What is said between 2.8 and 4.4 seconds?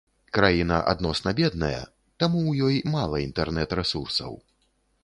мала інтэрнет-рэсурсаў.